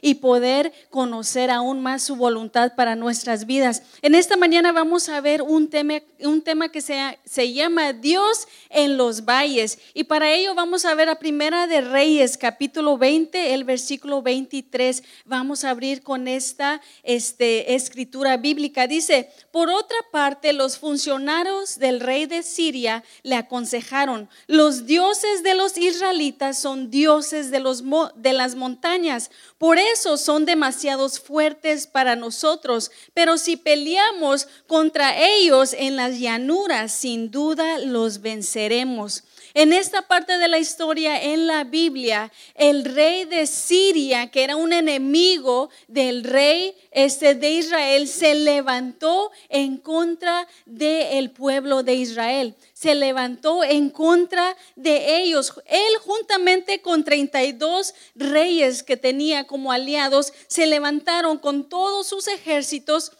[0.00, 3.82] y poder conocer aún más su voluntad para nuestras vidas.
[4.02, 8.46] En esta mañana vamos a ver un tema, un tema que se, se llama Dios
[8.68, 9.78] en los valles.
[9.94, 15.02] Y para ello vamos a ver a Primera de Reyes, capítulo 20, el versículo 23.
[15.24, 18.86] Vamos a abrir con esta este, escritura bíblica.
[18.86, 25.54] Dice, por otra parte, los funcionarios del rey de Siria le aconsejaron, los dioses de
[25.54, 27.82] los israelitas son dioses de, los,
[28.16, 29.30] de las montañas
[29.60, 36.92] por eso son demasiados fuertes para nosotros, pero si peleamos contra ellos en las llanuras,
[36.92, 39.22] sin duda los venceremos.
[39.54, 44.56] En esta parte de la historia en la Biblia, el rey de Siria, que era
[44.56, 52.54] un enemigo del rey este de Israel, se levantó en contra del pueblo de Israel
[52.80, 55.52] se levantó en contra de ellos.
[55.66, 63.12] Él juntamente con 32 reyes que tenía como aliados, se levantaron con todos sus ejércitos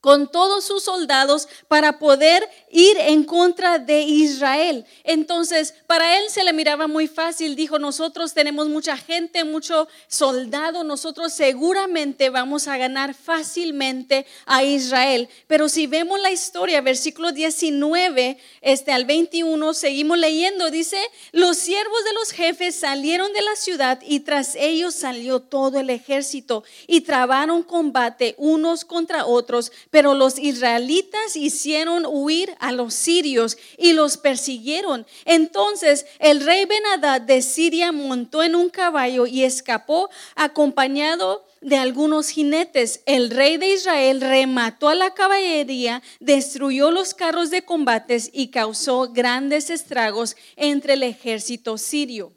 [0.00, 4.84] con todos sus soldados para poder ir en contra de Israel.
[5.04, 7.56] Entonces, para él se le miraba muy fácil.
[7.56, 15.28] Dijo, nosotros tenemos mucha gente, mucho soldado, nosotros seguramente vamos a ganar fácilmente a Israel.
[15.46, 20.98] Pero si vemos la historia, versículo 19 este, al 21, seguimos leyendo, dice,
[21.32, 25.90] los siervos de los jefes salieron de la ciudad y tras ellos salió todo el
[25.90, 33.58] ejército y trabaron combate unos contra otros pero los israelitas hicieron huir a los sirios
[33.76, 35.06] y los persiguieron.
[35.24, 42.28] Entonces el rey Benadad de Siria montó en un caballo y escapó acompañado de algunos
[42.28, 43.02] jinetes.
[43.06, 49.12] El rey de Israel remató a la caballería, destruyó los carros de combates y causó
[49.12, 52.32] grandes estragos entre el ejército sirio.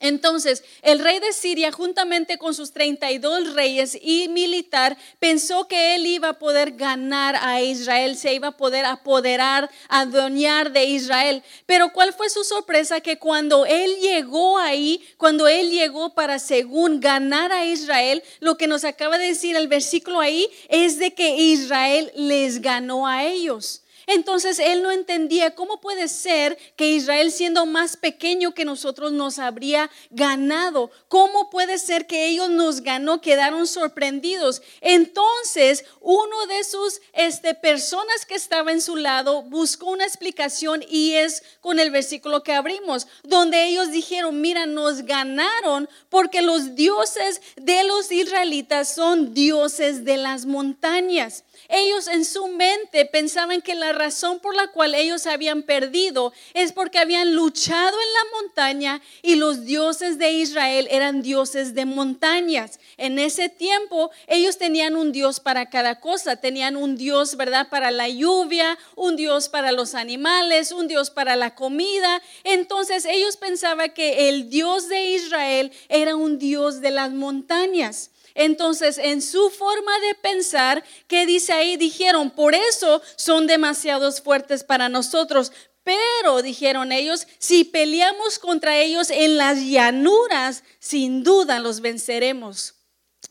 [0.00, 6.06] Entonces, el rey de Siria, juntamente con sus 32 reyes y militar, pensó que él
[6.06, 11.42] iba a poder ganar a Israel, se iba a poder apoderar, adueñar de Israel.
[11.66, 13.00] Pero ¿cuál fue su sorpresa?
[13.00, 18.66] Que cuando él llegó ahí, cuando él llegó para según ganar a Israel, lo que
[18.66, 23.82] nos acaba de decir el versículo ahí es de que Israel les ganó a ellos.
[24.06, 29.40] Entonces él no entendía cómo puede ser que Israel siendo más pequeño que nosotros nos
[29.40, 30.90] habría ganado.
[31.08, 33.20] ¿Cómo puede ser que ellos nos ganó?
[33.20, 34.62] Quedaron sorprendidos.
[34.80, 41.14] Entonces uno de sus este, personas que estaba en su lado buscó una explicación y
[41.14, 47.40] es con el versículo que abrimos, donde ellos dijeron, mira, nos ganaron porque los dioses
[47.56, 51.42] de los israelitas son dioses de las montañas.
[51.68, 56.72] Ellos en su mente pensaban que la razón por la cual ellos habían perdido es
[56.72, 62.78] porque habían luchado en la montaña y los dioses de Israel eran dioses de montañas.
[62.96, 67.68] En ese tiempo ellos tenían un dios para cada cosa, tenían un dios, ¿verdad?
[67.68, 72.22] Para la lluvia, un dios para los animales, un dios para la comida.
[72.44, 78.10] Entonces ellos pensaban que el dios de Israel era un dios de las montañas.
[78.36, 81.76] Entonces, en su forma de pensar, ¿qué dice ahí?
[81.76, 85.50] Dijeron, por eso son demasiados fuertes para nosotros.
[85.82, 92.75] Pero, dijeron ellos, si peleamos contra ellos en las llanuras, sin duda los venceremos.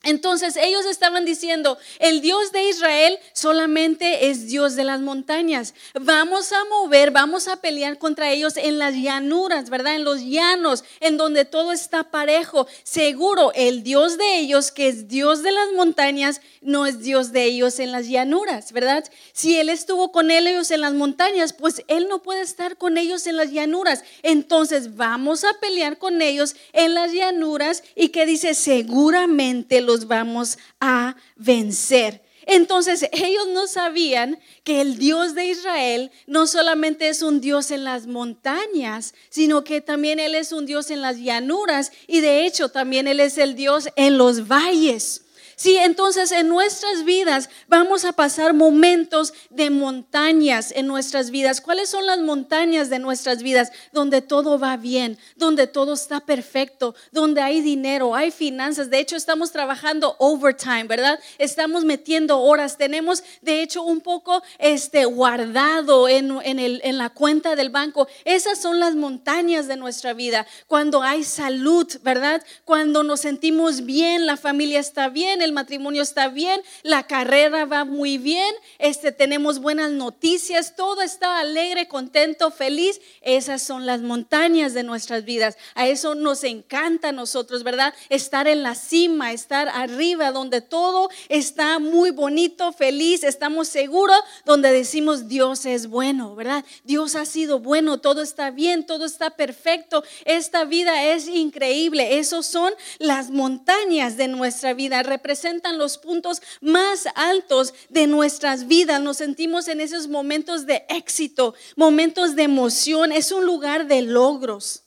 [0.06, 5.74] Entonces ellos estaban diciendo, el Dios de Israel solamente es Dios de las montañas.
[6.00, 9.96] Vamos a mover, vamos a pelear contra ellos en las llanuras, ¿verdad?
[9.96, 12.68] En los llanos, en donde todo está parejo.
[12.84, 17.44] Seguro, el Dios de ellos, que es Dios de las montañas, no es Dios de
[17.46, 19.04] ellos en las llanuras, ¿verdad?
[19.34, 23.26] Si Él estuvo con ellos en las montañas, pues Él no puede estar con ellos
[23.28, 24.04] en las llanuras.
[24.24, 30.58] Entonces vamos a pelear con ellos en las llanuras y que dice, seguramente los vamos
[30.82, 32.26] a vencer.
[32.48, 37.84] Entonces ellos no sabían que el Dios de Israel no solamente es un Dios en
[37.84, 42.70] las montañas, sino que también Él es un Dios en las llanuras y de hecho
[42.70, 45.25] también Él es el Dios en los valles.
[45.56, 51.62] Sí, entonces en nuestras vidas vamos a pasar momentos de montañas en nuestras vidas.
[51.62, 53.72] ¿Cuáles son las montañas de nuestras vidas?
[53.94, 58.90] Donde todo va bien, donde todo está perfecto, donde hay dinero, hay finanzas.
[58.90, 61.20] De hecho, estamos trabajando overtime, ¿verdad?
[61.38, 62.78] Estamos metiendo horas.
[62.78, 68.10] Tenemos, de hecho, un poco este, guardado en, el, en la cuenta del banco.
[68.26, 70.46] Esas son las montañas de nuestra vida.
[70.68, 72.44] Cuando hay salud, ¿verdad?
[72.66, 77.86] Cuando nos sentimos bien, la familia está bien el matrimonio está bien, la carrera va
[77.86, 83.00] muy bien, este, tenemos buenas noticias, todo está alegre, contento, feliz.
[83.22, 85.58] Esas son las montañas de nuestras vidas.
[85.76, 87.94] A eso nos encanta a nosotros, ¿verdad?
[88.10, 94.72] Estar en la cima, estar arriba, donde todo está muy bonito, feliz, estamos seguros, donde
[94.72, 96.66] decimos Dios es bueno, ¿verdad?
[96.84, 102.20] Dios ha sido bueno, todo está bien, todo está perfecto, esta vida es increíble.
[102.20, 105.04] Esos son las montañas de nuestra vida,
[105.36, 109.02] representan los puntos más altos de nuestras vidas.
[109.02, 114.84] Nos sentimos en esos momentos de éxito, momentos de emoción, es un lugar de logros,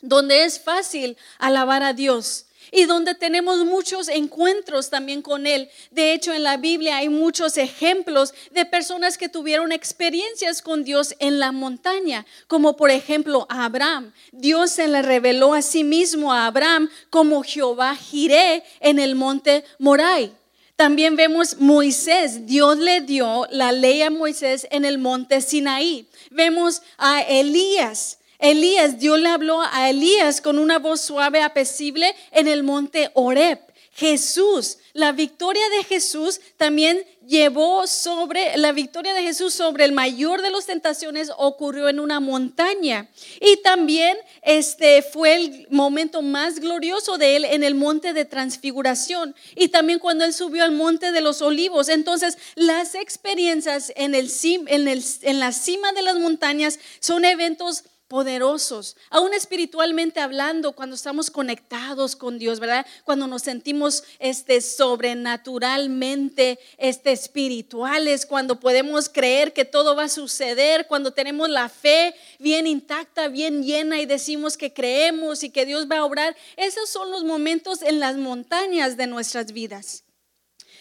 [0.00, 5.70] donde es fácil alabar a Dios y donde tenemos muchos encuentros también con Él.
[5.92, 11.14] De hecho, en la Biblia hay muchos ejemplos de personas que tuvieron experiencias con Dios
[11.20, 14.12] en la montaña, como por ejemplo a Abraham.
[14.32, 19.64] Dios se le reveló a sí mismo a Abraham como Jehová Jiré en el monte
[19.78, 20.32] Morai.
[20.74, 26.08] También vemos Moisés, Dios le dio la ley a Moisés en el monte Sinaí.
[26.32, 32.48] Vemos a Elías, Elías, Dios le habló a Elías con una voz suave, apesible en
[32.48, 33.60] el monte Oreb.
[33.96, 40.42] Jesús, la victoria de Jesús también llevó sobre, la victoria de Jesús sobre el mayor
[40.42, 43.08] de las tentaciones ocurrió en una montaña.
[43.40, 49.36] Y también este fue el momento más glorioso de él en el monte de transfiguración.
[49.54, 51.88] Y también cuando él subió al monte de los olivos.
[51.88, 57.84] Entonces, las experiencias en, el, en, el, en la cima de las montañas son eventos
[58.08, 62.86] poderosos, aún espiritualmente hablando, cuando estamos conectados con Dios, ¿verdad?
[63.04, 70.86] Cuando nos sentimos este sobrenaturalmente este espirituales, cuando podemos creer que todo va a suceder,
[70.86, 75.88] cuando tenemos la fe bien intacta, bien llena y decimos que creemos y que Dios
[75.90, 80.04] va a obrar, esos son los momentos en las montañas de nuestras vidas.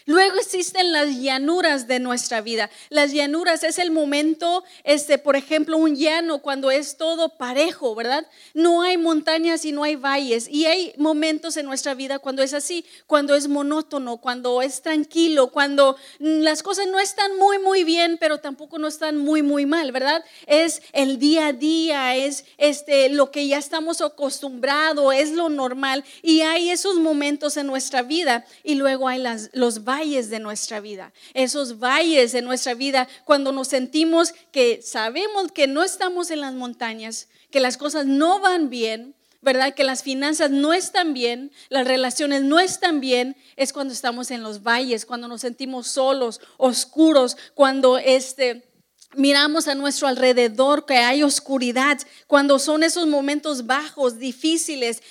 [0.05, 2.69] Luego existen las llanuras de nuestra vida.
[2.89, 8.27] Las llanuras es el momento, este, por ejemplo, un llano cuando es todo parejo, ¿verdad?
[8.53, 10.49] No hay montañas y no hay valles.
[10.49, 15.51] Y hay momentos en nuestra vida cuando es así, cuando es monótono, cuando es tranquilo,
[15.51, 19.93] cuando las cosas no están muy, muy bien, pero tampoco no están muy, muy mal,
[19.93, 20.23] ¿verdad?
[20.47, 26.03] Es el día a día, es este, lo que ya estamos acostumbrados, es lo normal.
[26.21, 28.45] Y hay esos momentos en nuestra vida.
[28.63, 29.23] Y luego hay
[29.53, 34.81] los valles valles de nuestra vida, esos valles de nuestra vida, cuando nos sentimos que
[34.81, 39.73] sabemos que no estamos en las montañas, que las cosas no van bien, ¿verdad?
[39.75, 44.41] Que las finanzas no están bien, las relaciones no están bien, es cuando estamos en
[44.41, 48.63] los valles, cuando nos sentimos solos, oscuros, cuando este
[49.15, 55.01] miramos a nuestro alrededor que hay oscuridad, cuando son esos momentos bajos, difíciles,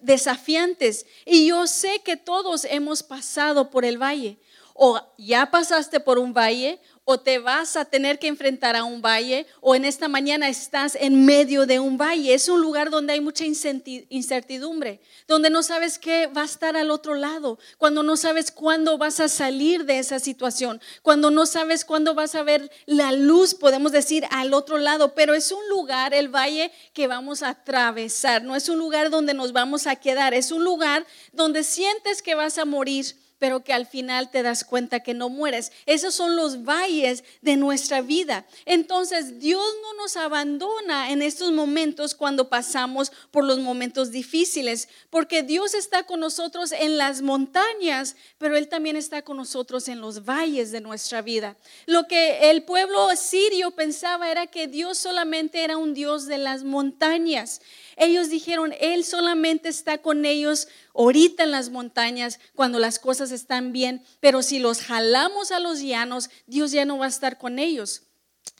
[0.00, 1.06] desafiantes.
[1.24, 4.38] Y yo sé que todos hemos pasado por el valle.
[4.74, 9.00] O ya pasaste por un valle, o te vas a tener que enfrentar a un
[9.00, 12.34] valle, o en esta mañana estás en medio de un valle.
[12.34, 16.90] Es un lugar donde hay mucha incertidumbre, donde no sabes qué va a estar al
[16.90, 21.86] otro lado, cuando no sabes cuándo vas a salir de esa situación, cuando no sabes
[21.86, 26.12] cuándo vas a ver la luz, podemos decir, al otro lado, pero es un lugar,
[26.12, 30.34] el valle, que vamos a atravesar, no es un lugar donde nos vamos a quedar,
[30.34, 34.64] es un lugar donde sientes que vas a morir pero que al final te das
[34.64, 35.72] cuenta que no mueres.
[35.86, 38.46] Esos son los valles de nuestra vida.
[38.66, 45.42] Entonces Dios no nos abandona en estos momentos cuando pasamos por los momentos difíciles, porque
[45.42, 50.24] Dios está con nosotros en las montañas, pero Él también está con nosotros en los
[50.24, 51.56] valles de nuestra vida.
[51.86, 56.64] Lo que el pueblo sirio pensaba era que Dios solamente era un Dios de las
[56.64, 57.60] montañas.
[57.96, 60.68] Ellos dijeron, Él solamente está con ellos
[60.98, 65.80] ahorita en las montañas cuando las cosas están bien, pero si los jalamos a los
[65.80, 68.02] llanos, Dios ya no va a estar con ellos.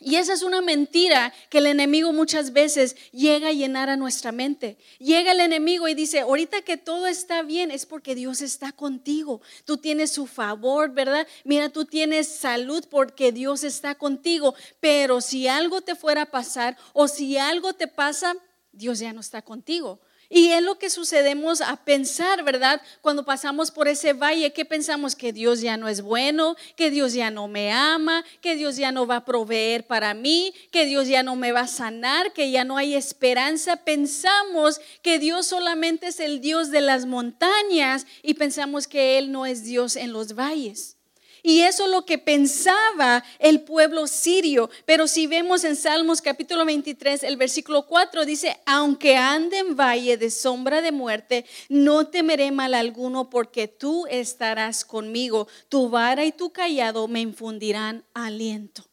[0.01, 4.31] Y esa es una mentira que el enemigo muchas veces llega a llenar a nuestra
[4.31, 4.79] mente.
[5.01, 9.41] Llega el enemigo y dice, ahorita que todo está bien es porque Dios está contigo.
[9.65, 11.27] Tú tienes su favor, ¿verdad?
[11.43, 14.55] Mira, tú tienes salud porque Dios está contigo.
[14.79, 18.37] Pero si algo te fuera a pasar o si algo te pasa,
[18.71, 20.01] Dios ya no está contigo.
[20.31, 22.83] Y es lo que sucedemos a pensar, ¿verdad?
[23.01, 25.17] Cuando pasamos por ese valle, ¿qué pensamos?
[25.17, 28.93] Que Dios ya no es bueno, que Dios ya no me ama, que Dios ya
[28.93, 32.51] no va a proveer para mí, que Dios ya no me va a sanar, que
[32.51, 33.77] ya no hay esperanza.
[33.77, 39.47] Pensamos que Dios solamente es el Dios de las montañas y pensamos que Él no
[39.47, 40.98] es Dios en los valles.
[41.49, 44.69] Y eso es lo que pensaba el pueblo sirio.
[44.85, 50.19] Pero si vemos en Salmos capítulo 23, el versículo 4 dice, aunque ande en valle
[50.19, 55.49] de sombra de muerte, no temeré mal alguno porque tú estarás conmigo.
[55.71, 58.85] Tu vara y tu callado me infundirán aliento.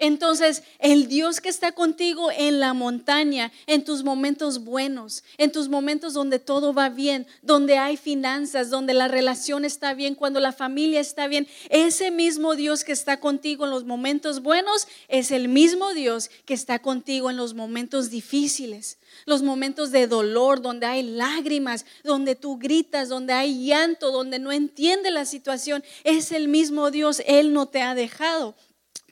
[0.00, 5.68] Entonces, el Dios que está contigo en la montaña, en tus momentos buenos, en tus
[5.68, 10.52] momentos donde todo va bien, donde hay finanzas, donde la relación está bien, cuando la
[10.52, 15.48] familia está bien, ese mismo Dios que está contigo en los momentos buenos es el
[15.48, 21.02] mismo Dios que está contigo en los momentos difíciles, los momentos de dolor, donde hay
[21.02, 25.82] lágrimas, donde tú gritas, donde hay llanto, donde no entiende la situación.
[26.04, 28.54] Es el mismo Dios, Él no te ha dejado.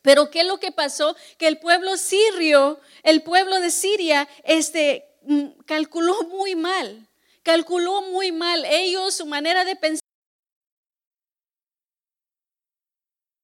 [0.07, 1.17] Pero ¿qué es lo que pasó?
[1.37, 7.09] Que el pueblo sirio, el pueblo de Siria, este, mm, calculó muy mal,
[7.43, 8.65] calculó muy mal.
[8.67, 10.05] Ellos, su manera de pensar,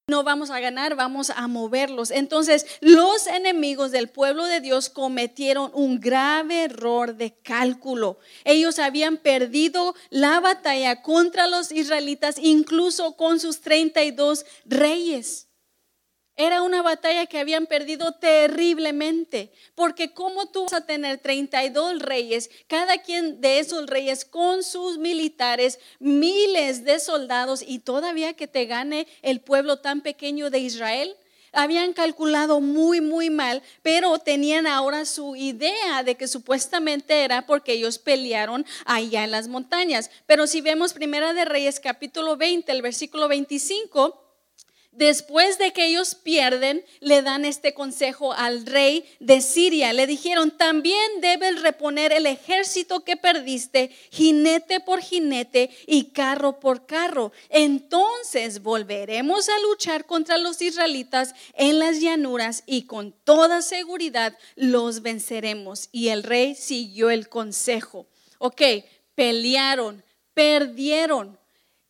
[0.07, 2.12] no vamos a ganar, vamos a moverlos.
[2.12, 8.21] Entonces, los enemigos del pueblo de Dios cometieron un grave error de cálculo.
[8.45, 15.49] Ellos habían perdido la batalla contra los israelitas, incluso con sus 32 reyes.
[16.37, 22.49] Era una batalla que habían perdido terriblemente, porque como tú vas a tener 32 reyes,
[22.69, 28.65] cada quien de esos reyes con sus militares, miles de soldados y todavía que te
[28.65, 31.17] gane el pueblo tan pequeño de Israel?
[31.55, 37.75] Habían calculado muy, muy mal, pero tenían ahora su idea de que supuestamente era porque
[37.75, 40.11] ellos pelearon allá en las montañas.
[40.25, 44.22] Pero si vemos Primera de Reyes capítulo 20, el versículo 25,
[44.92, 49.94] Después de que ellos pierden, le dan este consejo al rey de Siria.
[49.94, 56.84] Le dijeron, también debes reponer el ejército que perdiste, jinete por jinete y carro por
[56.84, 57.32] carro.
[57.49, 65.00] Entonces volveremos a luchar contra los israelitas en las llanuras y con toda seguridad los
[65.00, 65.88] venceremos.
[65.90, 68.06] Y el rey siguió el consejo.
[68.37, 68.61] Ok,
[69.14, 71.38] pelearon, perdieron,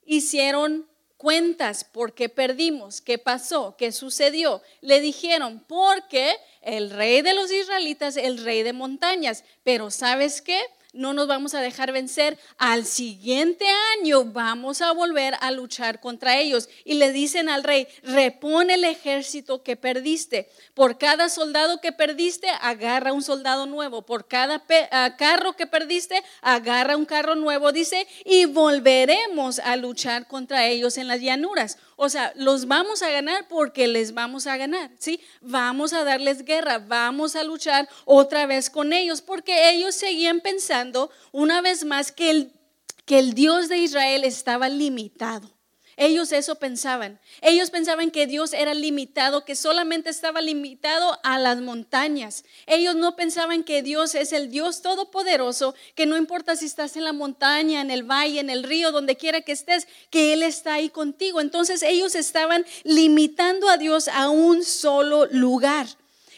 [0.05, 0.87] hicieron
[1.23, 4.61] cuentas por qué perdimos, qué pasó, qué sucedió.
[4.81, 10.61] Le dijeron, porque el rey de los israelitas, el rey de montañas, pero ¿sabes qué?
[10.93, 12.39] No nos vamos a dejar vencer.
[12.59, 13.65] Al siguiente
[13.99, 16.69] año vamos a volver a luchar contra ellos.
[16.85, 20.51] Y le dicen al rey, repone el ejército que perdiste.
[20.75, 24.03] Por cada soldado que perdiste, agarra un soldado nuevo.
[24.03, 30.27] Por cada ah, carro que perdiste, agarra un carro nuevo, dice, y volveremos a luchar
[30.27, 31.79] contra ellos en las llanuras.
[31.97, 35.21] O sea, los vamos a ganar porque les vamos a ganar, ¿sí?
[35.41, 40.82] Vamos a darles guerra, vamos a luchar otra vez con ellos, porque ellos seguían pensando
[41.33, 42.53] una vez más que el,
[43.05, 45.51] que el Dios de Israel estaba limitado.
[45.97, 47.21] Ellos eso pensaban.
[47.43, 52.45] Ellos pensaban que Dios era limitado, que solamente estaba limitado a las montañas.
[52.67, 57.05] Ellos no pensaban que Dios es el Dios todopoderoso, que no importa si estás en
[57.05, 60.75] la montaña, en el valle, en el río, donde quiera que estés, que Él está
[60.75, 61.41] ahí contigo.
[61.41, 65.87] Entonces ellos estaban limitando a Dios a un solo lugar.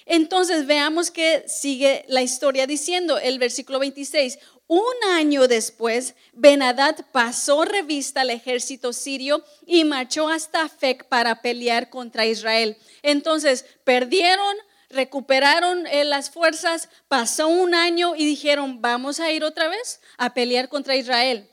[0.06, 4.38] Entonces veamos que sigue la historia diciendo el versículo 26.
[4.66, 11.90] Un año después, Benadad pasó revista al ejército sirio y marchó hasta Fec para pelear
[11.90, 12.76] contra Israel.
[13.02, 14.56] Entonces, perdieron,
[14.88, 20.32] recuperaron eh, las fuerzas, pasó un año y dijeron, vamos a ir otra vez a
[20.32, 21.48] pelear contra Israel.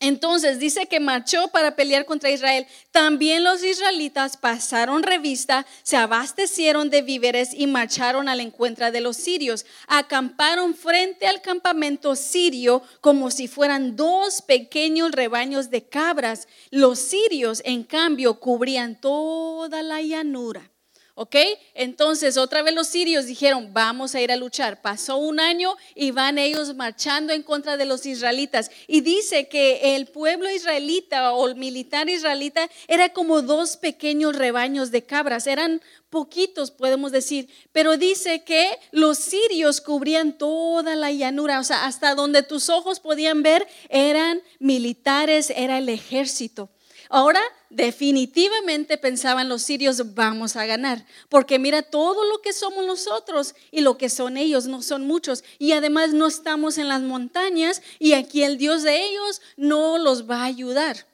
[0.00, 2.66] Entonces dice que marchó para pelear contra Israel.
[2.92, 9.16] También los israelitas pasaron revista, se abastecieron de víveres y marcharon al encuentro de los
[9.16, 9.66] sirios.
[9.88, 16.46] Acamparon frente al campamento sirio como si fueran dos pequeños rebaños de cabras.
[16.70, 20.70] Los sirios, en cambio, cubrían toda la llanura.
[21.20, 21.34] ¿Ok?
[21.74, 24.80] Entonces otra vez los sirios dijeron, vamos a ir a luchar.
[24.80, 28.70] Pasó un año y van ellos marchando en contra de los israelitas.
[28.86, 34.92] Y dice que el pueblo israelita o el militar israelita era como dos pequeños rebaños
[34.92, 35.48] de cabras.
[35.48, 37.48] Eran poquitos, podemos decir.
[37.72, 41.58] Pero dice que los sirios cubrían toda la llanura.
[41.58, 46.70] O sea, hasta donde tus ojos podían ver eran militares, era el ejército.
[47.08, 53.54] Ahora definitivamente pensaban los sirios, vamos a ganar, porque mira todo lo que somos nosotros
[53.70, 57.82] y lo que son ellos, no son muchos, y además no estamos en las montañas
[57.98, 61.06] y aquí el Dios de ellos no los va a ayudar.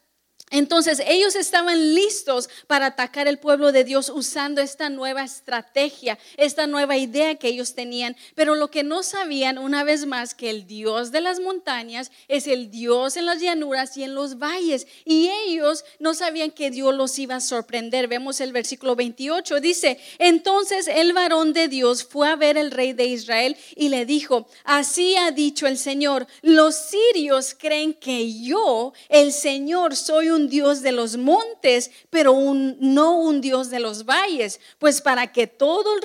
[0.55, 6.69] Entonces ellos estaban listos para atacar el pueblo de Dios usando esta nueva estrategia, esta
[6.69, 8.15] nueva idea que ellos tenían.
[8.37, 12.47] Pero lo que no sabían una vez más que el Dios de las montañas es
[12.47, 14.87] el Dios en las llanuras y en los valles.
[15.05, 18.07] Y ellos no sabían que Dios los iba a sorprender.
[18.07, 19.59] Vemos el versículo 28.
[19.59, 24.07] Dice, entonces el varón de Dios fue a ver al rey de Israel y le
[24.07, 30.44] dijo, así ha dicho el Señor, los sirios creen que yo, el Señor, soy un
[30.49, 34.61] Dios de los montes, pero no un Dios de los valles.
[34.79, 36.01] Pues para que todos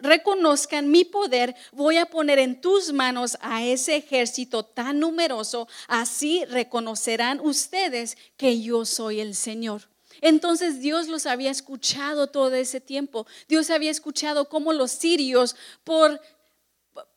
[0.00, 6.44] reconozcan mi poder, voy a poner en tus manos a ese ejército tan numeroso, así
[6.44, 9.88] reconocerán ustedes que yo soy el Señor.
[10.20, 13.26] Entonces Dios los había escuchado todo ese tiempo.
[13.48, 16.20] Dios había escuchado cómo los sirios, por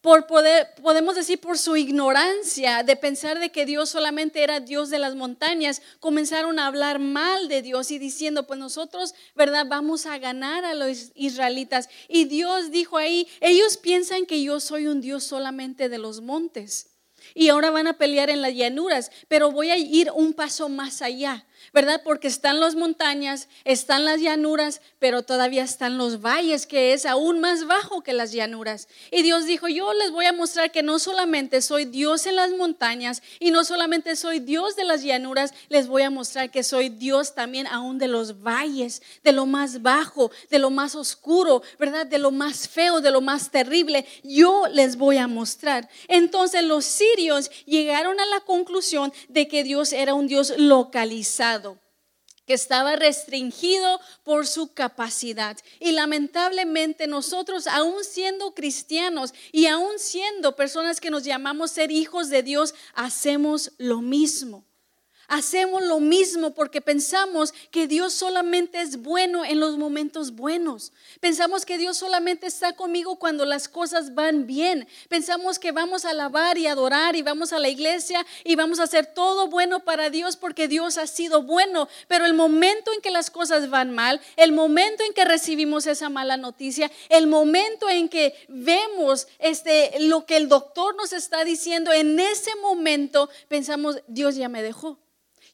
[0.01, 4.89] por poder, podemos decir por su ignorancia de pensar de que Dios solamente era Dios
[4.89, 9.65] de las montañas, comenzaron a hablar mal de Dios y diciendo, pues nosotros, ¿verdad?
[9.67, 11.89] Vamos a ganar a los israelitas.
[12.07, 16.87] Y Dios dijo ahí, ellos piensan que yo soy un Dios solamente de los montes.
[17.33, 21.01] Y ahora van a pelear en las llanuras, pero voy a ir un paso más
[21.01, 21.45] allá.
[21.73, 22.01] ¿Verdad?
[22.03, 27.39] Porque están las montañas, están las llanuras, pero todavía están los valles, que es aún
[27.39, 28.87] más bajo que las llanuras.
[29.11, 32.51] Y Dios dijo, yo les voy a mostrar que no solamente soy Dios en las
[32.51, 36.89] montañas y no solamente soy Dios de las llanuras, les voy a mostrar que soy
[36.89, 42.05] Dios también aún de los valles, de lo más bajo, de lo más oscuro, ¿verdad?
[42.05, 44.05] De lo más feo, de lo más terrible.
[44.23, 45.89] Yo les voy a mostrar.
[46.07, 51.50] Entonces los sirios llegaron a la conclusión de que Dios era un Dios localizado
[52.45, 55.57] que estaba restringido por su capacidad.
[55.79, 62.29] Y lamentablemente nosotros, aún siendo cristianos y aún siendo personas que nos llamamos ser hijos
[62.29, 64.65] de Dios, hacemos lo mismo.
[65.31, 70.91] Hacemos lo mismo porque pensamos que Dios solamente es bueno en los momentos buenos.
[71.21, 74.89] Pensamos que Dios solamente está conmigo cuando las cosas van bien.
[75.07, 78.83] Pensamos que vamos a alabar y adorar y vamos a la iglesia y vamos a
[78.83, 81.87] hacer todo bueno para Dios porque Dios ha sido bueno.
[82.09, 86.09] Pero el momento en que las cosas van mal, el momento en que recibimos esa
[86.09, 91.93] mala noticia, el momento en que vemos este, lo que el doctor nos está diciendo,
[91.93, 94.99] en ese momento pensamos, Dios ya me dejó.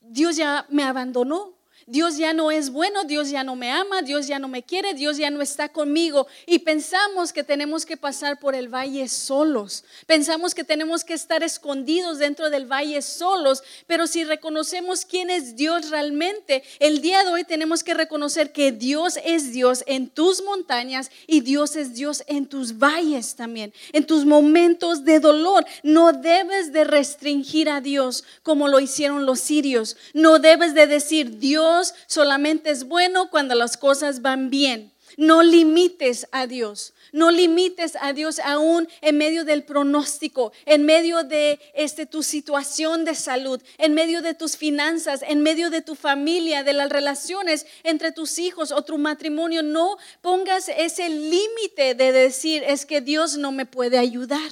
[0.01, 1.56] Dios ya me abandonó.
[1.89, 4.93] Dios ya no es bueno, Dios ya no me ama, Dios ya no me quiere,
[4.93, 6.27] Dios ya no está conmigo.
[6.45, 9.85] Y pensamos que tenemos que pasar por el valle solos.
[10.05, 13.63] Pensamos que tenemos que estar escondidos dentro del valle solos.
[13.87, 18.73] Pero si reconocemos quién es Dios realmente, el día de hoy tenemos que reconocer que
[18.73, 24.05] Dios es Dios en tus montañas y Dios es Dios en tus valles también, en
[24.05, 25.65] tus momentos de dolor.
[25.83, 29.95] No debes de restringir a Dios como lo hicieron los sirios.
[30.13, 31.76] No debes de decir Dios
[32.07, 34.93] solamente es bueno cuando las cosas van bien.
[35.15, 36.93] No limites a Dios.
[37.13, 43.05] No limites a Dios aún en medio del pronóstico, en medio de este, tu situación
[43.05, 47.65] de salud, en medio de tus finanzas, en medio de tu familia, de las relaciones
[47.83, 49.63] entre tus hijos o tu matrimonio.
[49.63, 54.51] No pongas ese límite de decir es que Dios no me puede ayudar.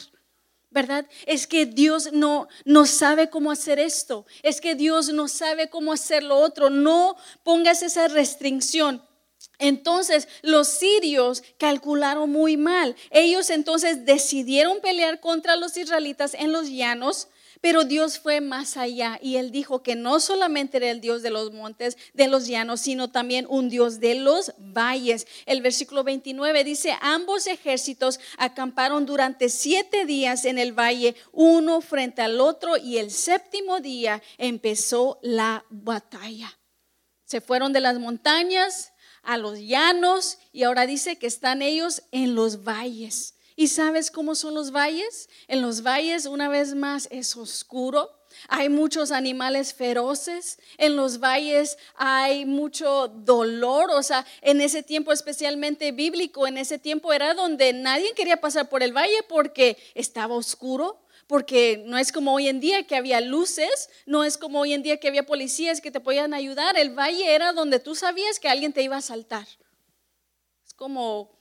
[0.75, 1.07] ¿Verdad?
[1.25, 5.93] Es que Dios no, no sabe cómo hacer esto, es que Dios no sabe cómo
[5.93, 6.69] hacer lo otro.
[6.69, 9.01] No pongas esa restricción.
[9.57, 12.93] Entonces los sirios calcularon muy mal.
[13.09, 17.29] Ellos entonces decidieron pelear contra los israelitas en los llanos
[17.61, 21.29] pero Dios fue más allá y él dijo que no solamente era el Dios de
[21.29, 25.27] los montes, de los llanos, sino también un Dios de los valles.
[25.45, 32.21] El versículo 29 dice, ambos ejércitos acamparon durante siete días en el valle, uno frente
[32.21, 36.57] al otro, y el séptimo día empezó la batalla.
[37.25, 42.35] Se fueron de las montañas a los llanos y ahora dice que están ellos en
[42.35, 43.34] los valles.
[43.55, 45.29] ¿Y sabes cómo son los valles?
[45.47, 48.11] En los valles, una vez más, es oscuro.
[48.49, 50.59] Hay muchos animales feroces.
[50.77, 53.91] En los valles hay mucho dolor.
[53.91, 58.67] O sea, en ese tiempo especialmente bíblico, en ese tiempo era donde nadie quería pasar
[58.67, 61.01] por el valle porque estaba oscuro.
[61.27, 64.83] Porque no es como hoy en día que había luces, no es como hoy en
[64.83, 66.77] día que había policías que te podían ayudar.
[66.77, 69.47] El valle era donde tú sabías que alguien te iba a asaltar.
[70.63, 71.34] Es como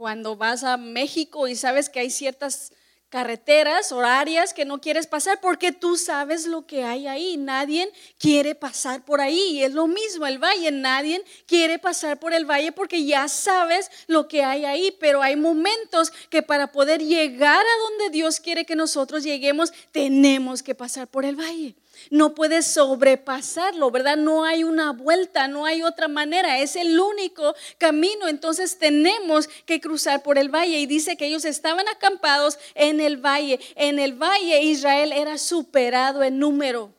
[0.00, 2.72] cuando vas a México y sabes que hay ciertas
[3.10, 7.36] carreteras horarias que no quieres pasar porque tú sabes lo que hay ahí.
[7.36, 9.62] Nadie quiere pasar por ahí.
[9.62, 10.70] Es lo mismo el valle.
[10.70, 14.96] Nadie quiere pasar por el valle porque ya sabes lo que hay ahí.
[15.00, 20.62] Pero hay momentos que para poder llegar a donde Dios quiere que nosotros lleguemos, tenemos
[20.62, 21.74] que pasar por el valle.
[22.10, 24.16] no puedes sobrepasarlo, ¿verdad?
[24.16, 28.28] No hay una vuelta, no hay otra manera, es el único camino.
[28.28, 30.78] Entonces tenemos que cruzar por el valle.
[30.78, 33.60] Y dice que ellos estaban acampados en el valle.
[33.74, 36.94] En el valle Israel era superado en número.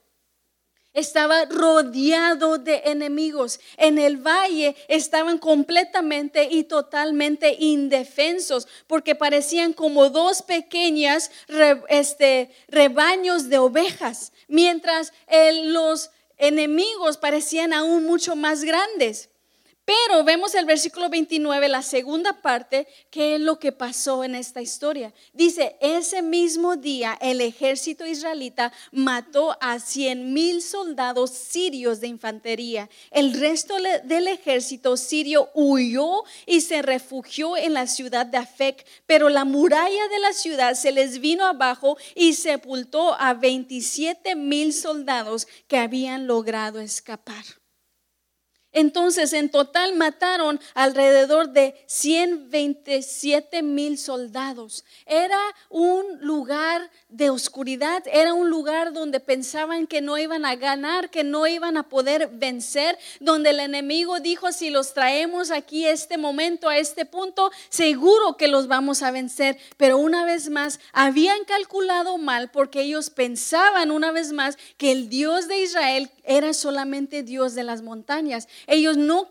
[0.94, 3.62] Estaba rodeado de enemigos.
[3.78, 11.32] En el valle estaban completamente y totalmente indefensos porque parecían como dos pequeñas
[11.88, 15.14] este, rebaños de ovejas, mientras
[15.64, 19.31] los enemigos parecían aún mucho más grandes.
[19.84, 24.62] Pero vemos el versículo 29, la segunda parte, qué es lo que pasó en esta
[24.62, 25.12] historia.
[25.34, 32.90] Dice, ese mismo día el ejército israelita mató a cien mil soldados sirios de infantería.
[33.10, 39.30] El resto del ejército sirio huyó y se refugió en la ciudad de Afec, pero
[39.30, 45.48] la muralla de la ciudad se les vino abajo y sepultó a 27 mil soldados
[45.68, 47.61] que habían logrado escapar.
[48.74, 54.86] Entonces, en total mataron alrededor de 127 mil soldados.
[55.06, 61.10] Era un lugar de oscuridad, era un lugar donde pensaban que no iban a ganar,
[61.10, 66.18] que no iban a poder vencer, donde el enemigo dijo, si los traemos aquí este
[66.18, 69.58] momento, a este punto, seguro que los vamos a vencer.
[69.78, 75.10] Pero una vez más, habían calculado mal porque ellos pensaban una vez más que el
[75.10, 78.48] Dios de Israel era solamente Dios de las montañas.
[78.68, 79.28] Ellos no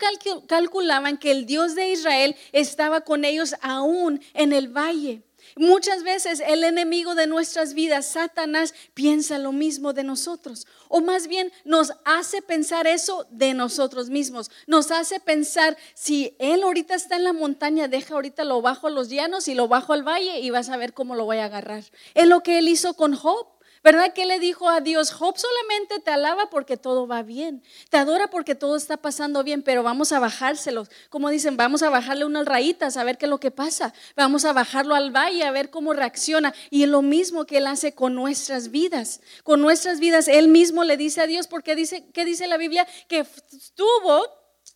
[0.47, 5.23] calculaban que el Dios de Israel estaba con ellos aún en el valle.
[5.55, 10.67] Muchas veces el enemigo de nuestras vidas, Satanás, piensa lo mismo de nosotros.
[10.87, 14.51] O más bien nos hace pensar eso de nosotros mismos.
[14.67, 18.91] Nos hace pensar, si él ahorita está en la montaña, deja ahorita lo bajo a
[18.91, 21.45] los llanos y lo bajo al valle y vas a ver cómo lo voy a
[21.45, 21.83] agarrar.
[22.13, 23.50] Es lo que él hizo con Job.
[23.83, 27.97] ¿Verdad que le dijo a Dios, Job solamente te alaba porque todo va bien, te
[27.97, 30.89] adora porque todo está pasando bien, pero vamos a bajárselos.
[31.09, 34.45] Como dicen, vamos a bajarle unas rayitas a ver qué es lo que pasa, vamos
[34.45, 36.53] a bajarlo al valle a ver cómo reacciona.
[36.69, 39.19] Y es lo mismo que Él hace con nuestras vidas.
[39.43, 42.87] Con nuestras vidas, Él mismo le dice a Dios, porque dice, ¿qué dice la Biblia?
[43.07, 44.27] Que estuvo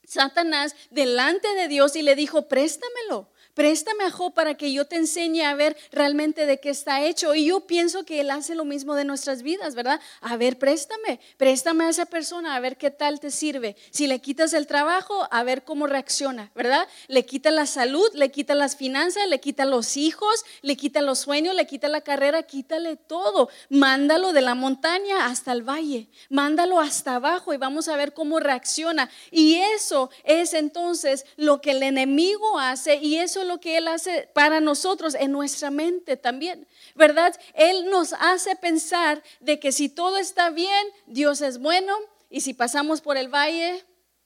[0.08, 4.98] Satanás delante de Dios y le dijo, préstamelo préstame a Job para que yo te
[4.98, 7.34] enseñe a ver realmente de qué está hecho.
[7.34, 10.00] Y yo pienso que Él hace lo mismo de nuestras vidas, ¿verdad?
[10.22, 13.76] A ver, préstame, préstame a esa persona a ver qué tal te sirve.
[13.92, 16.88] Si le quitas el trabajo, a ver cómo reacciona, ¿verdad?
[17.08, 21.20] Le quita la salud, le quita las finanzas, le quita los hijos, le quita los
[21.20, 23.50] sueños, le quita la carrera, quítale todo.
[23.70, 28.40] Mándalo de la montaña hasta el valle, mándalo hasta abajo y vamos a ver cómo
[28.42, 29.10] reacciona.
[29.32, 34.30] Y eso es entonces lo que el enemigo hace y eso lo que Él hace
[34.34, 37.34] para nosotros en nuestra mente también, ¿verdad?
[37.54, 41.94] Él nos hace pensar de que si todo está bien, Dios es bueno
[42.30, 43.86] y si pasamos por el valle,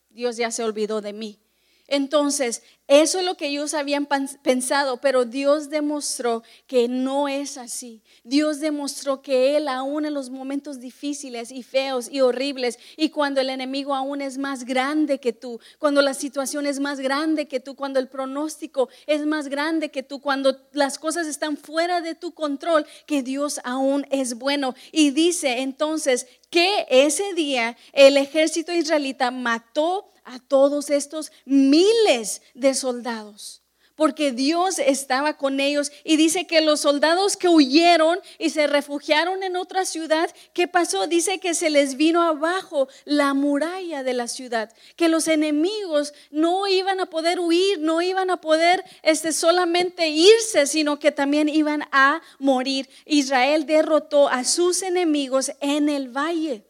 [0.10, 1.40] Dios ya se olvidó de mí.
[1.88, 4.08] Entonces, eso es lo que ellos habían
[4.42, 8.02] pensado, pero Dios demostró que no es así.
[8.24, 13.42] Dios demostró que Él aún en los momentos difíciles y feos y horribles, y cuando
[13.42, 17.60] el enemigo aún es más grande que tú, cuando la situación es más grande que
[17.60, 22.16] tú, cuando el pronóstico es más grande que tú, cuando las cosas están fuera de
[22.16, 24.74] tu control, que Dios aún es bueno.
[24.92, 32.74] Y dice entonces que ese día el ejército israelita mató a todos estos miles de
[32.74, 33.62] soldados,
[33.96, 39.44] porque Dios estaba con ellos y dice que los soldados que huyeron y se refugiaron
[39.44, 41.08] en otra ciudad, ¿qué pasó?
[41.08, 46.68] Dice que se les vino abajo la muralla de la ciudad, que los enemigos no
[46.68, 51.84] iban a poder huir, no iban a poder este, solamente irse, sino que también iban
[51.92, 52.90] a morir.
[53.06, 56.69] Israel derrotó a sus enemigos en el valle.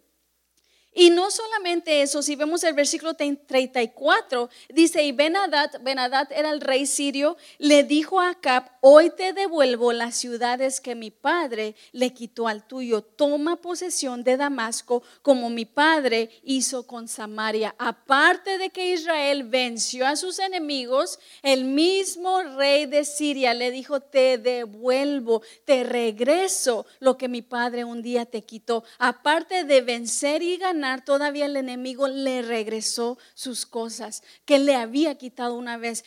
[0.99, 6.59] Y no solamente eso, si vemos el versículo 34, dice, y Benadad, Benadad era el
[6.59, 12.13] rey sirio, le dijo a Acab, hoy te devuelvo las ciudades que mi padre le
[12.13, 17.73] quitó al tuyo, toma posesión de Damasco como mi padre hizo con Samaria.
[17.77, 24.01] Aparte de que Israel venció a sus enemigos, el mismo rey de Siria le dijo,
[24.01, 28.83] te devuelvo, te regreso lo que mi padre un día te quitó.
[28.97, 35.15] Aparte de vencer y ganar, todavía el enemigo le regresó sus cosas que le había
[35.15, 36.03] quitado una vez.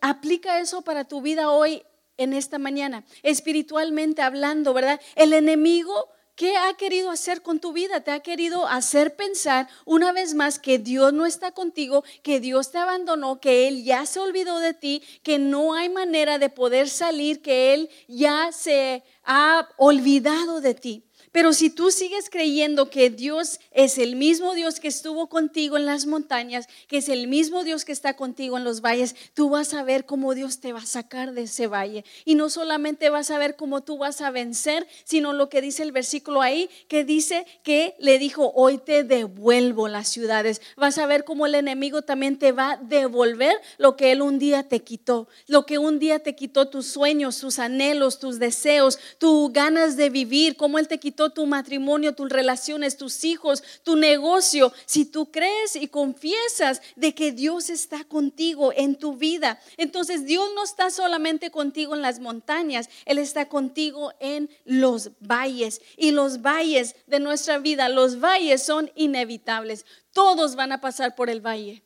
[0.00, 1.82] aplica eso para tu vida hoy,
[2.16, 5.00] en esta mañana, espiritualmente hablando, ¿verdad?
[5.14, 6.08] El enemigo...
[6.36, 8.00] ¿Qué ha querido hacer con tu vida?
[8.00, 12.70] Te ha querido hacer pensar una vez más que Dios no está contigo, que Dios
[12.70, 16.88] te abandonó, que Él ya se olvidó de ti, que no hay manera de poder
[16.88, 21.09] salir, que Él ya se ha olvidado de ti.
[21.32, 25.86] Pero si tú sigues creyendo que Dios es el mismo Dios que estuvo contigo en
[25.86, 29.72] las montañas, que es el mismo Dios que está contigo en los valles, tú vas
[29.74, 32.04] a ver cómo Dios te va a sacar de ese valle.
[32.24, 35.84] Y no solamente vas a ver cómo tú vas a vencer, sino lo que dice
[35.84, 40.60] el versículo ahí, que dice que le dijo, hoy te devuelvo las ciudades.
[40.76, 44.40] Vas a ver cómo el enemigo también te va a devolver lo que él un
[44.40, 48.98] día te quitó, lo que un día te quitó tus sueños, tus anhelos, tus deseos,
[49.18, 53.96] tus ganas de vivir, cómo él te quitó tu matrimonio, tus relaciones, tus hijos, tu
[53.96, 60.24] negocio, si tú crees y confiesas de que Dios está contigo en tu vida, entonces
[60.24, 65.82] Dios no está solamente contigo en las montañas, Él está contigo en los valles.
[65.98, 69.84] Y los valles de nuestra vida, los valles son inevitables.
[70.12, 71.82] Todos van a pasar por el valle.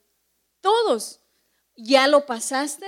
[0.60, 1.20] Todos.
[1.76, 2.86] ¿Ya lo pasaste?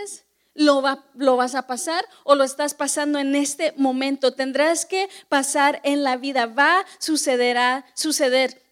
[0.57, 0.83] Lo,
[1.15, 4.33] lo vas a pasar o lo estás pasando en este momento.
[4.33, 6.47] Tendrás que pasar en la vida.
[6.47, 8.63] Va a suceder, a suceder.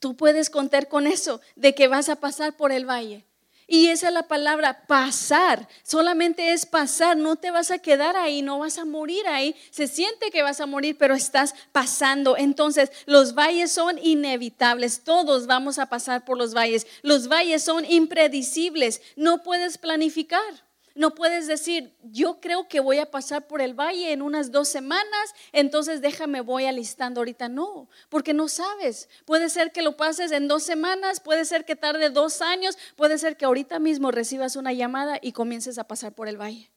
[0.00, 3.24] Tú puedes contar con eso, de que vas a pasar por el valle.
[3.68, 5.66] Y esa es la palabra, pasar.
[5.82, 9.56] Solamente es pasar, no te vas a quedar ahí, no vas a morir ahí.
[9.70, 12.36] Se siente que vas a morir, pero estás pasando.
[12.36, 15.02] Entonces, los valles son inevitables.
[15.02, 16.86] Todos vamos a pasar por los valles.
[17.02, 19.02] Los valles son impredecibles.
[19.16, 20.65] No puedes planificar.
[20.96, 24.66] No puedes decir, yo creo que voy a pasar por el valle en unas dos
[24.66, 27.50] semanas, entonces déjame, voy alistando ahorita.
[27.50, 29.10] No, porque no sabes.
[29.26, 33.18] Puede ser que lo pases en dos semanas, puede ser que tarde dos años, puede
[33.18, 36.70] ser que ahorita mismo recibas una llamada y comiences a pasar por el valle.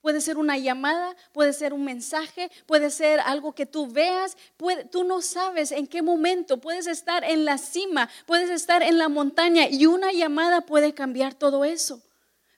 [0.00, 4.36] Puede ser una llamada, puede ser un mensaje, puede ser algo que tú veas,
[4.92, 9.08] tú no sabes en qué momento, puedes estar en la cima, puedes estar en la
[9.08, 12.00] montaña y una llamada puede cambiar todo eso.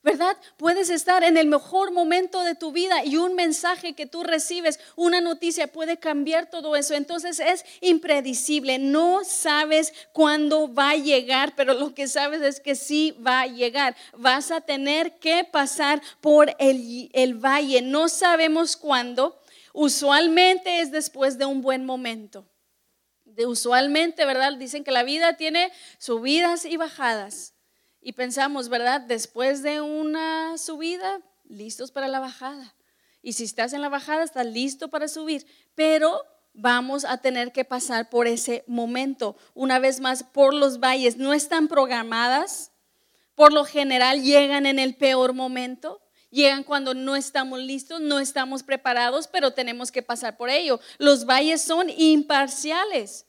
[0.05, 0.37] ¿Verdad?
[0.59, 4.79] Puedes estar en el mejor momento de tu vida y un mensaje que tú recibes,
[4.97, 6.95] una noticia puede cambiar todo eso.
[6.95, 8.79] Entonces es impredecible.
[8.79, 13.47] No sabes cuándo va a llegar, pero lo que sabes es que sí va a
[13.47, 13.97] llegar.
[14.13, 17.81] Vas a tener que pasar por el, valle.
[17.81, 19.41] No sabemos cuándo.
[19.73, 22.47] Usualmente es después de un buen momento.
[23.25, 24.53] De usualmente, ¿verdad?
[24.59, 27.54] Dicen que la vida tiene subidas y bajadas
[28.05, 29.01] y pensamos, ¿verdad?
[29.01, 32.75] Después de una subida, listos para la bajada.
[33.23, 35.47] Y si estás en la bajada, estás listo para subir.
[35.75, 36.21] Pero
[36.53, 39.37] vamos a tener que pasar por ese momento.
[39.55, 41.17] Una vez más, por los valles.
[41.17, 42.73] No están programadas.
[43.35, 46.03] Por lo general llegan en el peor momento.
[46.31, 50.79] Llegan cuando no estamos listos, no estamos preparados, pero tenemos que pasar por ello.
[50.99, 53.25] Los valles son imparciales.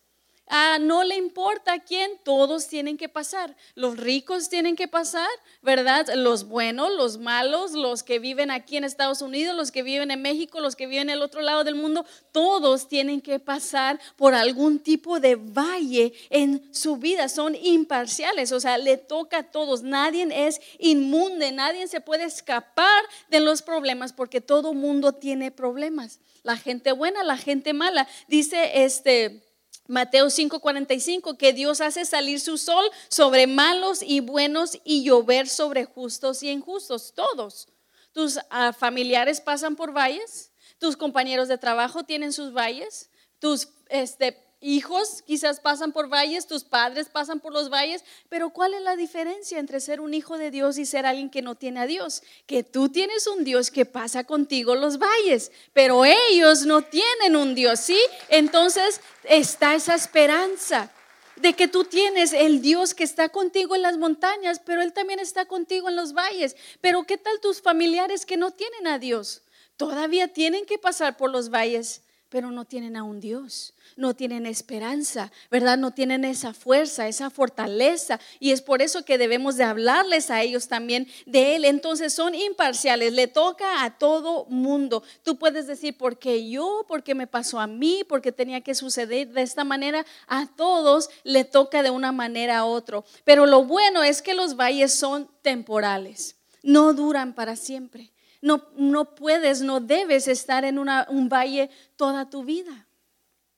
[0.79, 3.55] No le importa quién, todos tienen que pasar.
[3.73, 5.27] Los ricos tienen que pasar,
[5.62, 6.08] ¿verdad?
[6.15, 10.21] Los buenos, los malos, los que viven aquí en Estados Unidos, los que viven en
[10.21, 14.36] México, los que viven en el otro lado del mundo, todos tienen que pasar por
[14.36, 17.27] algún tipo de valle en su vida.
[17.27, 19.81] Son imparciales, o sea, le toca a todos.
[19.81, 26.19] Nadie es inmunde, nadie se puede escapar de los problemas porque todo mundo tiene problemas.
[26.43, 28.08] La gente buena, la gente mala.
[28.27, 29.44] Dice este
[29.88, 35.86] Mateo 5:45, que Dios hace salir su sol sobre malos y buenos y llover sobre
[35.86, 37.67] justos y injustos, todos.
[38.12, 44.44] Tus ah, familiares pasan por valles, tus compañeros de trabajo tienen sus valles, tus este,
[44.65, 48.95] hijos quizás pasan por valles, tus padres pasan por los valles, pero ¿cuál es la
[48.95, 52.23] diferencia entre ser un hijo de Dios y ser alguien que no tiene a Dios?
[52.47, 57.54] Que tú tienes un Dios que pasa contigo los valles, pero ellos no tienen un
[57.54, 57.99] Dios, ¿sí?
[58.30, 60.91] Entonces está esa esperanza
[61.36, 65.19] de que tú tienes el Dios que está contigo en las montañas, pero Él también
[65.19, 66.56] está contigo en los valles.
[66.82, 69.41] Pero ¿qué tal tus familiares que no tienen a Dios?
[69.78, 72.01] Todavía tienen que pasar por los valles,
[72.36, 75.78] pero no tienen a un Dios no tienen esperanza, ¿verdad?
[75.78, 78.19] No tienen esa fuerza, esa fortaleza.
[78.39, 81.65] Y es por eso que debemos de hablarles a ellos también de Él.
[81.65, 85.04] Entonces son imparciales, le toca a todo mundo.
[85.24, 86.86] Tú puedes decir, ¿por qué yo?
[86.88, 88.04] ¿Por qué me pasó a mí?
[88.08, 90.06] ¿Por qué tenía que suceder de esta manera?
[90.28, 93.06] A todos le toca de una manera a otro.
[93.24, 98.12] Pero lo bueno es que los valles son temporales, no duran para siempre.
[98.41, 102.88] No, no puedes, no debes estar en un valle toda tu vida.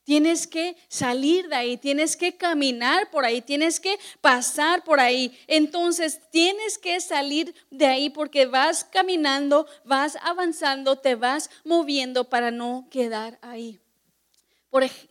[0.04, 5.38] Tienes que salir de ahí, tienes que caminar por ahí, tienes que pasar por ahí.
[5.48, 12.52] Entonces tienes que salir de ahí porque vas caminando, vas avanzando, te vas moviendo para
[12.52, 13.82] no quedar ahí.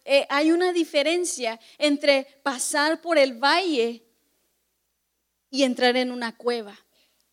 [0.05, 4.03] Eh, hay una diferencia entre pasar por el valle
[5.51, 6.86] y entrar en una cueva.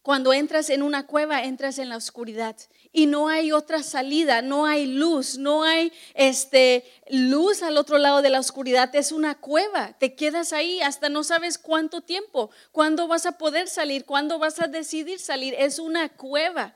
[0.04, 2.58] Cuando entras en una cueva, entras en la oscuridad
[2.92, 8.22] y no hay otra salida, no hay luz, no hay este luz al otro lado
[8.22, 9.94] de la oscuridad, es una cueva.
[9.98, 14.60] Te quedas ahí hasta no sabes cuánto tiempo, cuándo vas a poder salir, cuándo vas
[14.60, 16.76] a decidir salir, es una cueva.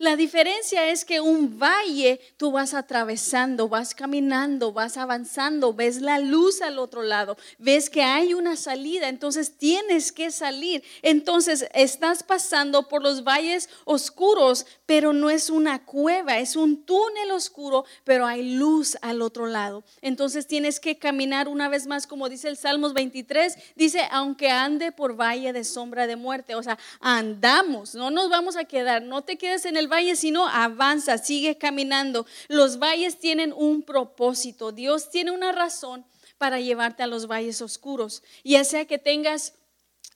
[0.00, 6.20] La diferencia es que un valle tú vas atravesando, vas caminando, vas avanzando, ves la
[6.20, 10.84] luz al otro lado, ves que hay una salida, entonces tienes que salir.
[11.02, 17.32] Entonces estás pasando por los valles oscuros, pero no es una cueva, es un túnel
[17.32, 19.82] oscuro, pero hay luz al otro lado.
[20.00, 24.92] Entonces tienes que caminar una vez más, como dice el Salmos 23, dice, aunque ande
[24.92, 29.22] por valle de sombra de muerte, o sea, andamos, no nos vamos a quedar, no
[29.22, 32.26] te quedes en el valle, sino avanza, sigue caminando.
[32.48, 34.72] Los valles tienen un propósito.
[34.72, 36.04] Dios tiene una razón
[36.38, 38.22] para llevarte a los valles oscuros.
[38.44, 39.54] Ya sea que tengas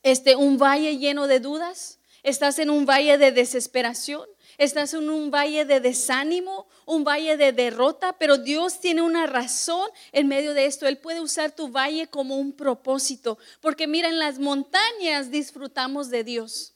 [0.02, 4.26] este un valle lleno de dudas, estás en un valle de desesperación,
[4.58, 9.88] estás en un valle de desánimo, un valle de derrota, pero Dios tiene una razón
[10.12, 10.86] en medio de esto.
[10.86, 16.24] Él puede usar tu valle como un propósito, porque mira, en las montañas disfrutamos de
[16.24, 16.74] Dios,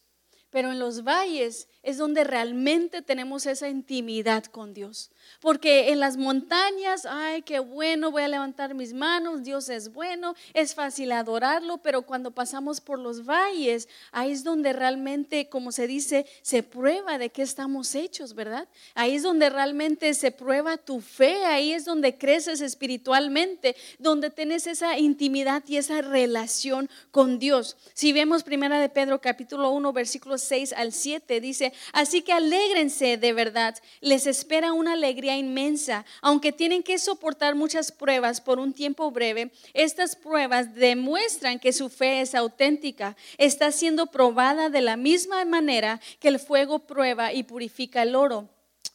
[0.50, 5.12] pero en los valles es donde realmente tenemos esa intimidad con Dios.
[5.40, 10.34] Porque en las montañas, ay, qué bueno, voy a levantar mis manos, Dios es bueno,
[10.52, 15.86] es fácil adorarlo, pero cuando pasamos por los valles, ahí es donde realmente, como se
[15.86, 18.66] dice, se prueba de qué estamos hechos, ¿verdad?
[18.96, 24.66] Ahí es donde realmente se prueba tu fe, ahí es donde creces espiritualmente, donde tienes
[24.66, 27.76] esa intimidad y esa relación con Dios.
[27.94, 33.16] Si vemos primera de Pedro capítulo 1, versículos 6 al 7, dice, Así que alégrense
[33.16, 38.72] de verdad, les espera una alegría inmensa, aunque tienen que soportar muchas pruebas por un
[38.72, 39.52] tiempo breve.
[39.74, 46.00] Estas pruebas demuestran que su fe es auténtica, está siendo probada de la misma manera
[46.20, 48.48] que el fuego prueba y purifica el oro.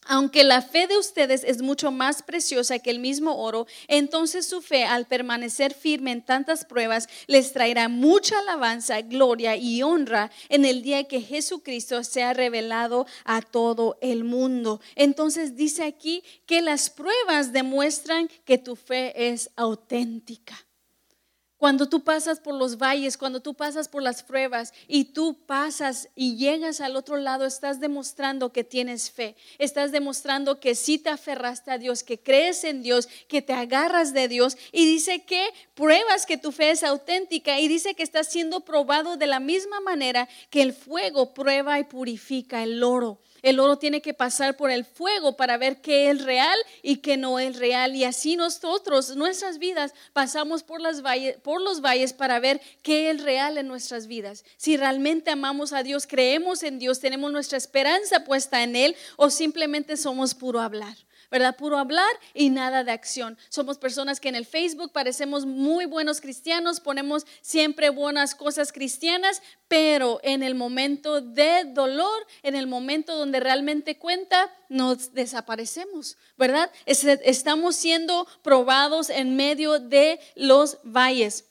[0.04, 4.60] Aunque la fe de ustedes es mucho más preciosa que el mismo oro, entonces su
[4.60, 10.64] fe al permanecer firme en tantas pruebas les traerá mucha alabanza, gloria y honra en
[10.64, 14.80] el día que Jesucristo sea revelado a todo el mundo.
[14.96, 20.56] Entonces dice aquí que las pruebas demuestran que tu fe es auténtica.
[21.62, 26.08] Cuando tú pasas por los valles, cuando tú pasas por las pruebas y tú pasas
[26.16, 29.36] y llegas al otro lado, estás demostrando que tienes fe.
[29.58, 34.12] Estás demostrando que sí te aferraste a Dios, que crees en Dios, que te agarras
[34.12, 34.56] de Dios.
[34.72, 39.16] Y dice que pruebas que tu fe es auténtica y dice que está siendo probado
[39.16, 43.20] de la misma manera que el fuego prueba y purifica el oro.
[43.42, 47.16] El oro tiene que pasar por el fuego para ver qué es real y qué
[47.16, 47.96] no es real.
[47.96, 51.02] Y así nosotros, nuestras vidas, pasamos por, las
[51.42, 54.44] por los valles para ver qué es real en nuestras vidas.
[54.56, 59.28] Si realmente amamos a Dios, creemos en Dios, tenemos nuestra esperanza puesta en Él o
[59.28, 60.96] simplemente somos puro hablar.
[61.32, 61.56] ¿Verdad?
[61.56, 63.38] Puro hablar y nada de acción.
[63.48, 69.42] Somos personas que en el Facebook parecemos muy buenos cristianos, ponemos siempre buenas cosas cristianas,
[69.66, 76.70] pero en el momento de dolor, en el momento donde realmente cuenta, nos desaparecemos, ¿verdad?
[76.86, 81.46] Estamos siendo probados en medio de los valles.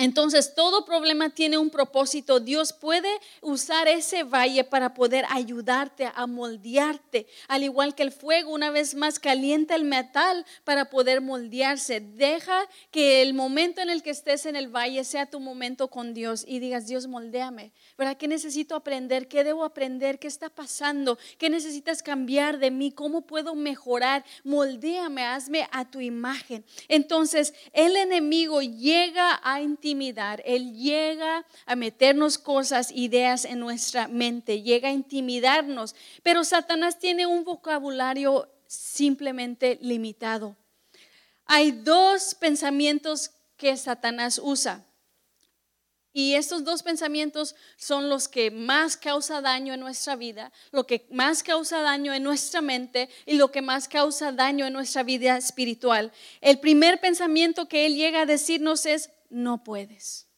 [0.00, 2.38] Entonces, todo problema tiene un propósito.
[2.38, 3.08] Dios puede
[3.40, 8.94] usar ese valle para poder ayudarte a moldearte, al igual que el fuego una vez
[8.94, 11.98] más calienta el metal para poder moldearse.
[11.98, 12.60] Deja
[12.92, 16.44] que el momento en el que estés en el valle sea tu momento con Dios
[16.46, 17.72] y digas, Dios, moldéame.
[17.96, 18.16] ¿Verdad?
[18.16, 19.26] ¿Qué necesito aprender?
[19.26, 20.20] ¿Qué debo aprender?
[20.20, 21.18] ¿Qué está pasando?
[21.38, 22.92] ¿Qué necesitas cambiar de mí?
[22.92, 24.24] ¿Cómo puedo mejorar?
[24.44, 26.64] Moldéame, hazme a tu imagen.
[26.86, 34.62] Entonces, el enemigo llega a intimidar, él llega a meternos cosas, ideas en nuestra mente,
[34.62, 40.56] llega a intimidarnos, pero Satanás tiene un vocabulario simplemente limitado.
[41.46, 44.84] Hay dos pensamientos que Satanás usa.
[46.12, 51.06] Y estos dos pensamientos son los que más causa daño en nuestra vida, lo que
[51.10, 55.36] más causa daño en nuestra mente y lo que más causa daño en nuestra vida
[55.36, 56.10] espiritual.
[56.40, 60.28] El primer pensamiento que él llega a decirnos es, no puedes,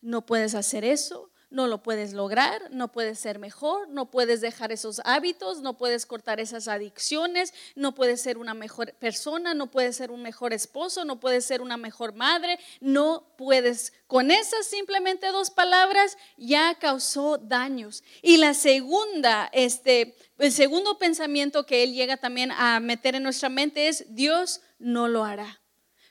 [0.00, 4.70] no puedes hacer eso, no lo puedes lograr, no puedes ser mejor, no puedes dejar
[4.70, 9.96] esos hábitos, no puedes cortar esas adicciones, no puedes ser una mejor persona, no puedes
[9.96, 13.92] ser un mejor esposo, no puedes ser una mejor madre, no puedes.
[14.06, 18.04] Con esas simplemente dos palabras ya causó daños.
[18.22, 23.48] Y la segunda, este, el segundo pensamiento que él llega también a meter en nuestra
[23.48, 25.60] mente es Dios no lo hará.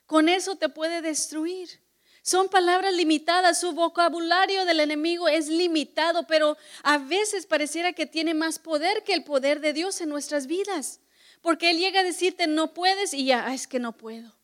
[0.06, 1.82] Con eso te puede destruir.
[2.30, 8.36] Son palabras limitadas, su vocabulario del enemigo es limitado, pero a veces pareciera que tiene
[8.36, 11.00] más poder que el poder de Dios en nuestras vidas.
[11.42, 14.39] Porque Él llega a decirte, no puedes y ya, ah, es que no puedo.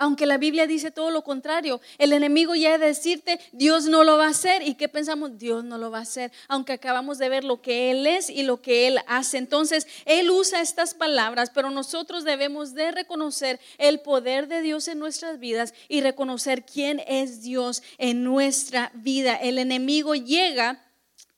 [0.00, 4.16] Aunque la Biblia dice todo lo contrario, el enemigo ya de decirte, Dios no lo
[4.16, 4.66] va a hacer.
[4.66, 5.38] ¿Y qué pensamos?
[5.38, 6.32] Dios no lo va a hacer.
[6.48, 9.36] Aunque acabamos de ver lo que Él es y lo que Él hace.
[9.36, 14.98] Entonces, Él usa estas palabras, pero nosotros debemos de reconocer el poder de Dios en
[14.98, 19.36] nuestras vidas y reconocer quién es Dios en nuestra vida.
[19.36, 20.80] El enemigo llega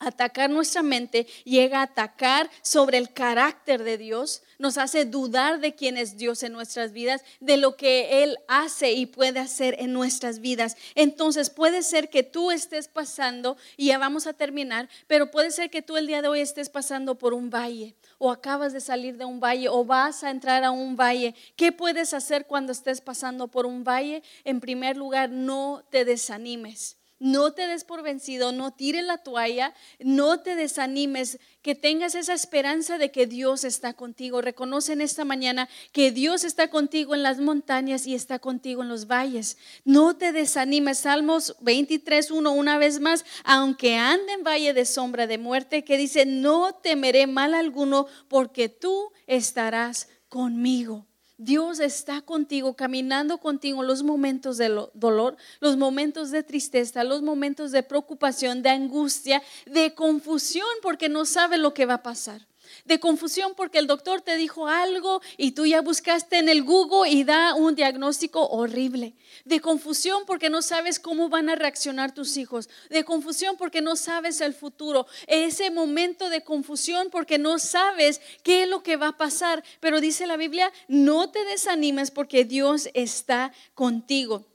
[0.07, 5.75] atacar nuestra mente, llega a atacar sobre el carácter de Dios, nos hace dudar de
[5.75, 9.93] quién es Dios en nuestras vidas, de lo que Él hace y puede hacer en
[9.93, 10.77] nuestras vidas.
[10.95, 15.69] Entonces puede ser que tú estés pasando, y ya vamos a terminar, pero puede ser
[15.69, 19.17] que tú el día de hoy estés pasando por un valle o acabas de salir
[19.17, 21.35] de un valle o vas a entrar a un valle.
[21.55, 24.23] ¿Qué puedes hacer cuando estés pasando por un valle?
[24.43, 29.73] En primer lugar, no te desanimes no te des por vencido, no tires la toalla,
[29.99, 34.41] no te desanimes, que tengas esa esperanza de que Dios está contigo.
[34.41, 38.89] Reconoce en esta mañana que Dios está contigo en las montañas y está contigo en
[38.89, 39.57] los valles.
[39.85, 40.97] No te desanimes.
[40.97, 45.97] Salmos 23, 1, una vez más, aunque ande en valle de sombra de muerte, que
[45.97, 51.07] dice, no temeré mal alguno porque tú estarás conmigo.
[51.37, 57.71] Dios está contigo, caminando contigo los momentos de dolor, los momentos de tristeza, los momentos
[57.71, 62.47] de preocupación, de angustia, de confusión, porque no sabe lo que va a pasar
[62.85, 67.09] de confusión porque el doctor te dijo algo y tú ya buscaste en el Google
[67.09, 69.15] y da un diagnóstico horrible,
[69.45, 73.95] de confusión porque no sabes cómo van a reaccionar tus hijos, de confusión porque no
[73.95, 79.09] sabes el futuro, ese momento de confusión porque no sabes qué es lo que va
[79.09, 84.52] a pasar, pero dice la Biblia, no te desanimes porque Dios está contigo.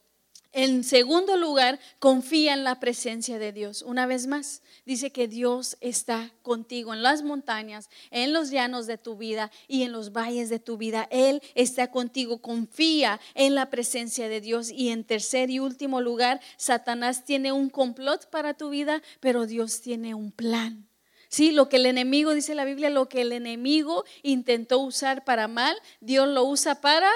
[0.52, 3.82] En segundo lugar, confía en la presencia de Dios.
[3.82, 8.96] Una vez más, dice que Dios está contigo en las montañas, en los llanos de
[8.96, 11.06] tu vida y en los valles de tu vida.
[11.10, 12.40] Él está contigo.
[12.40, 14.70] Confía en la presencia de Dios.
[14.70, 19.82] Y en tercer y último lugar, Satanás tiene un complot para tu vida, pero Dios
[19.82, 20.88] tiene un plan.
[21.28, 25.46] Sí, lo que el enemigo, dice la Biblia, lo que el enemigo intentó usar para
[25.46, 27.10] mal, Dios lo usa para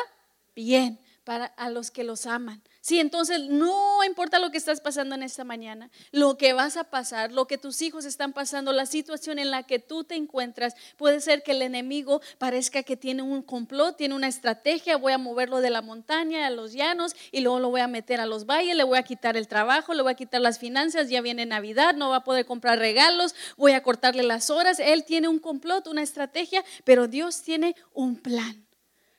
[0.55, 2.62] bien, para a los que los aman.
[2.83, 6.83] Sí, entonces no importa lo que estás pasando en esta mañana, lo que vas a
[6.83, 10.74] pasar, lo que tus hijos están pasando, la situación en la que tú te encuentras,
[10.97, 15.18] puede ser que el enemigo parezca que tiene un complot, tiene una estrategia, voy a
[15.18, 18.47] moverlo de la montaña a los llanos y luego lo voy a meter a los
[18.47, 21.47] valles, le voy a quitar el trabajo, le voy a quitar las finanzas, ya viene
[21.47, 24.80] Navidad, no va a poder comprar regalos, voy a cortarle las horas.
[24.80, 28.66] Él tiene un complot, una estrategia, pero Dios tiene un plan.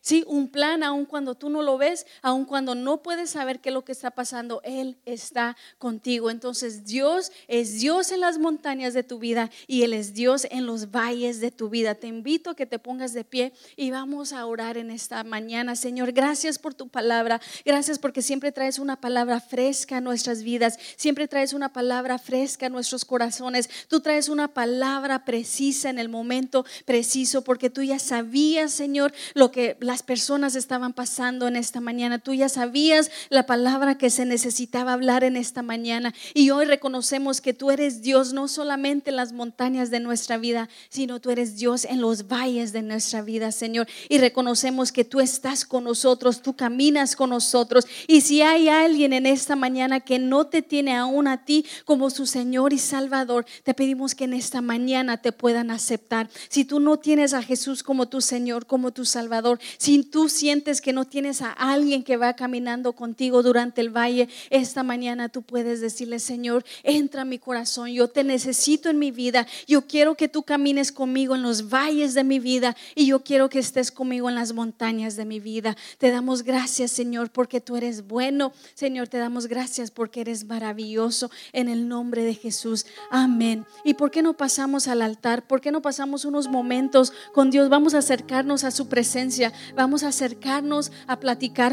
[0.05, 3.69] Sí, un plan, aun cuando tú no lo ves, aun cuando no puedes saber qué
[3.69, 6.29] es lo que está pasando, Él está contigo.
[6.29, 10.65] Entonces Dios es Dios en las montañas de tu vida y Él es Dios en
[10.65, 11.95] los valles de tu vida.
[11.95, 15.77] Te invito a que te pongas de pie y vamos a orar en esta mañana.
[15.77, 17.39] Señor, gracias por tu palabra.
[17.63, 20.79] Gracias porque siempre traes una palabra fresca a nuestras vidas.
[20.97, 23.69] Siempre traes una palabra fresca a nuestros corazones.
[23.87, 29.49] Tú traes una palabra precisa en el momento preciso porque tú ya sabías, Señor, lo
[29.49, 32.17] que las personas estaban pasando en esta mañana.
[32.17, 36.15] Tú ya sabías la palabra que se necesitaba hablar en esta mañana.
[36.33, 40.67] Y hoy reconocemos que tú eres Dios no solamente en las montañas de nuestra vida,
[40.89, 43.87] sino tú eres Dios en los valles de nuestra vida, Señor.
[44.09, 47.85] Y reconocemos que tú estás con nosotros, tú caminas con nosotros.
[48.07, 52.09] Y si hay alguien en esta mañana que no te tiene aún a ti como
[52.09, 56.31] su Señor y Salvador, te pedimos que en esta mañana te puedan aceptar.
[56.49, 60.79] Si tú no tienes a Jesús como tu Señor, como tu Salvador, si tú sientes
[60.79, 65.41] que no tienes a alguien que va caminando contigo durante el valle, esta mañana tú
[65.41, 70.15] puedes decirle, Señor, entra a mi corazón, yo te necesito en mi vida, yo quiero
[70.15, 73.91] que tú camines conmigo en los valles de mi vida y yo quiero que estés
[73.91, 75.75] conmigo en las montañas de mi vida.
[75.97, 78.53] Te damos gracias, Señor, porque tú eres bueno.
[78.75, 82.85] Señor, te damos gracias porque eres maravilloso en el nombre de Jesús.
[83.11, 83.65] Amén.
[83.83, 85.45] ¿Y por qué no pasamos al altar?
[85.45, 87.67] ¿Por qué no pasamos unos momentos con Dios?
[87.67, 89.51] Vamos a acercarnos a su presencia.
[89.75, 91.71] Vamos a acercarnos a platicar